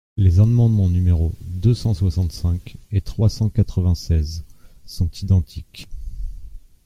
Les 0.17 0.39
amendements 0.39 0.89
numéros 0.89 1.31
deux 1.43 1.75
cent 1.75 1.93
soixante-cinq 1.93 2.77
et 2.91 3.01
trois 3.01 3.29
cent 3.29 3.49
quatre-vingt-seize 3.51 4.43
sont 4.83 5.11
identiques. 5.21 5.87